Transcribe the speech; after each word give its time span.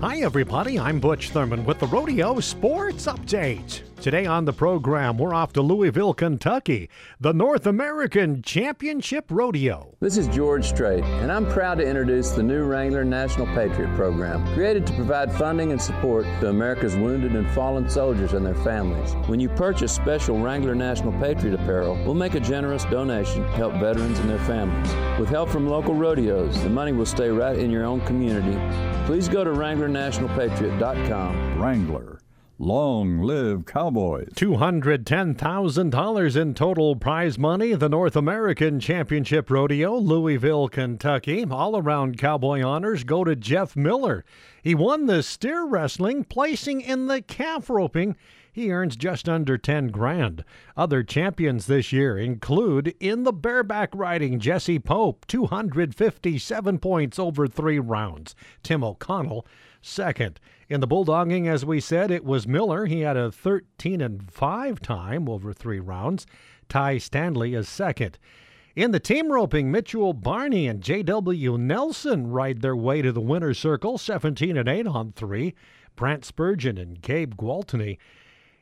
Hi, 0.00 0.20
everybody. 0.20 0.78
I'm 0.78 1.00
Butch 1.00 1.30
Thurman 1.30 1.64
with 1.64 1.80
the 1.80 1.88
Rodeo 1.88 2.38
Sports 2.38 3.06
Update. 3.06 3.87
Today 4.00 4.26
on 4.26 4.44
the 4.44 4.52
program, 4.52 5.18
we're 5.18 5.34
off 5.34 5.52
to 5.54 5.60
Louisville, 5.60 6.14
Kentucky, 6.14 6.88
the 7.18 7.32
North 7.32 7.66
American 7.66 8.42
Championship 8.42 9.24
Rodeo. 9.28 9.96
This 9.98 10.16
is 10.16 10.28
George 10.28 10.64
Strait, 10.64 11.02
and 11.02 11.32
I'm 11.32 11.50
proud 11.50 11.78
to 11.78 11.84
introduce 11.84 12.30
the 12.30 12.44
new 12.44 12.62
Wrangler 12.62 13.04
National 13.04 13.46
Patriot 13.46 13.92
Program, 13.96 14.46
created 14.54 14.86
to 14.86 14.92
provide 14.92 15.32
funding 15.32 15.72
and 15.72 15.82
support 15.82 16.26
to 16.38 16.48
America's 16.48 16.94
wounded 16.94 17.34
and 17.34 17.50
fallen 17.50 17.90
soldiers 17.90 18.34
and 18.34 18.46
their 18.46 18.54
families. 18.54 19.14
When 19.28 19.40
you 19.40 19.48
purchase 19.48 19.92
special 19.92 20.38
Wrangler 20.38 20.76
National 20.76 21.10
Patriot 21.20 21.54
apparel, 21.54 21.96
we'll 22.04 22.14
make 22.14 22.36
a 22.36 22.40
generous 22.40 22.84
donation 22.84 23.42
to 23.42 23.50
help 23.50 23.72
veterans 23.80 24.20
and 24.20 24.30
their 24.30 24.38
families. 24.38 24.94
With 25.18 25.28
help 25.28 25.50
from 25.50 25.66
local 25.66 25.96
rodeos, 25.96 26.62
the 26.62 26.70
money 26.70 26.92
will 26.92 27.04
stay 27.04 27.30
right 27.30 27.58
in 27.58 27.68
your 27.68 27.84
own 27.84 28.00
community. 28.02 28.56
Please 29.06 29.28
go 29.28 29.42
to 29.42 29.50
WranglerNationalPatriot.com. 29.50 31.60
Wrangler. 31.60 32.20
Long 32.60 33.22
live 33.22 33.66
cowboys. 33.66 34.30
$210,000 34.34 36.36
in 36.36 36.54
total 36.54 36.96
prize 36.96 37.38
money. 37.38 37.74
The 37.74 37.88
North 37.88 38.16
American 38.16 38.80
Championship 38.80 39.48
Rodeo, 39.48 39.96
Louisville, 39.96 40.68
Kentucky. 40.68 41.46
All 41.48 41.76
around 41.76 42.18
cowboy 42.18 42.62
honors 42.62 43.04
go 43.04 43.22
to 43.22 43.36
Jeff 43.36 43.76
Miller. 43.76 44.24
He 44.60 44.74
won 44.74 45.06
the 45.06 45.22
steer 45.22 45.66
wrestling, 45.66 46.24
placing 46.24 46.80
in 46.80 47.06
the 47.06 47.22
calf 47.22 47.70
roping. 47.70 48.16
He 48.58 48.72
earns 48.72 48.96
just 48.96 49.28
under 49.28 49.56
10 49.56 49.86
grand. 49.86 50.44
Other 50.76 51.04
champions 51.04 51.66
this 51.66 51.92
year 51.92 52.18
include 52.18 52.92
in 52.98 53.22
the 53.22 53.32
bareback 53.32 53.90
riding 53.94 54.40
Jesse 54.40 54.80
Pope, 54.80 55.24
257 55.28 56.80
points 56.80 57.20
over 57.20 57.46
three 57.46 57.78
rounds. 57.78 58.34
Tim 58.64 58.82
O'Connell, 58.82 59.46
second. 59.80 60.40
In 60.68 60.80
the 60.80 60.88
bulldogging, 60.88 61.46
as 61.46 61.64
we 61.64 61.78
said, 61.78 62.10
it 62.10 62.24
was 62.24 62.48
Miller. 62.48 62.86
He 62.86 63.02
had 63.02 63.16
a 63.16 63.30
13 63.30 64.00
and 64.00 64.28
5 64.28 64.80
time 64.80 65.28
over 65.28 65.52
three 65.52 65.78
rounds. 65.78 66.26
Ty 66.68 66.98
Stanley 66.98 67.54
is 67.54 67.68
second. 67.68 68.18
In 68.74 68.90
the 68.90 68.98
team 68.98 69.30
roping, 69.30 69.70
Mitchell 69.70 70.12
Barney 70.12 70.66
and 70.66 70.82
J.W. 70.82 71.58
Nelson 71.58 72.26
ride 72.26 72.60
their 72.60 72.74
way 72.74 73.02
to 73.02 73.12
the 73.12 73.20
winner's 73.20 73.60
circle, 73.60 73.98
17 73.98 74.56
and 74.56 74.68
8 74.68 74.88
on 74.88 75.12
three. 75.12 75.54
Brant 75.94 76.24
Spurgeon 76.24 76.76
and 76.76 77.00
Gabe 77.00 77.36
Gwaltney 77.36 77.98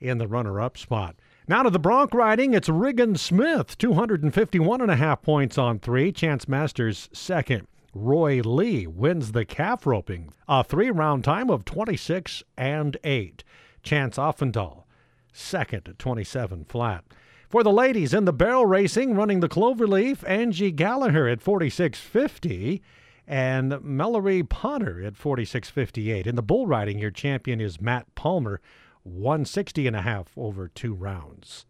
in 0.00 0.18
the 0.18 0.28
runner 0.28 0.60
up 0.60 0.76
spot. 0.76 1.16
Now 1.46 1.62
to 1.62 1.70
the 1.70 1.78
bronc 1.78 2.12
riding, 2.12 2.52
it's 2.52 2.68
Riggin 2.68 3.16
Smith, 3.16 3.78
251 3.78 4.80
and 4.80 4.90
a 4.90 4.96
half 4.96 5.22
points 5.22 5.56
on 5.56 5.78
three. 5.78 6.12
Chance 6.12 6.46
Masters 6.46 7.08
second. 7.12 7.66
Roy 7.94 8.42
Lee 8.42 8.86
wins 8.86 9.32
the 9.32 9.44
calf 9.44 9.86
roping, 9.86 10.32
a 10.46 10.62
three 10.62 10.90
round 10.90 11.24
time 11.24 11.50
of 11.50 11.64
26 11.64 12.42
and 12.56 12.96
8. 13.02 13.42
Chance 13.82 14.18
Oftedahl 14.18 14.84
second 15.32 15.88
at 15.88 15.98
27 15.98 16.64
flat. 16.64 17.04
For 17.48 17.62
the 17.62 17.72
ladies 17.72 18.12
in 18.12 18.24
the 18.26 18.32
barrel 18.32 18.66
racing, 18.66 19.14
running 19.14 19.40
the 19.40 19.48
cloverleaf, 19.48 20.28
Angie 20.28 20.70
Gallagher 20.70 21.28
at 21.28 21.40
46.50 21.40 22.80
and 23.26 23.82
Mallory 23.82 24.42
Potter 24.42 25.02
at 25.02 25.14
46.58. 25.14 26.26
In 26.26 26.34
the 26.34 26.42
bull 26.42 26.66
riding, 26.66 26.98
your 26.98 27.10
champion 27.10 27.60
is 27.60 27.80
Matt 27.80 28.14
Palmer 28.14 28.60
160 29.08 29.86
and 29.86 29.96
a 29.96 30.02
half 30.02 30.32
over 30.36 30.68
two 30.68 30.94
rounds. 30.94 31.66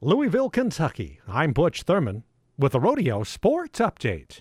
Louisville, 0.00 0.50
Kentucky. 0.50 1.20
I'm 1.28 1.52
Butch 1.52 1.82
Thurman 1.82 2.24
with 2.58 2.74
a 2.74 2.80
Rodeo 2.80 3.22
Sports 3.22 3.78
Update. 3.78 4.40